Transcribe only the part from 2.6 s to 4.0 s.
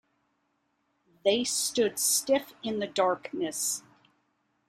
in the darkness.